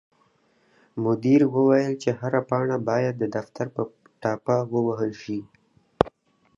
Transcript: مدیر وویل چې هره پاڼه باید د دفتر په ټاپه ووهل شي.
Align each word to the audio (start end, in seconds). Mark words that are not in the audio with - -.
مدیر 1.03 1.41
وویل 1.55 1.93
چې 2.03 2.09
هره 2.19 2.41
پاڼه 2.49 2.77
باید 2.87 3.15
د 3.19 3.23
دفتر 3.35 3.65
په 3.75 3.81
ټاپه 4.21 4.57
ووهل 4.73 5.11
شي. 5.23 5.39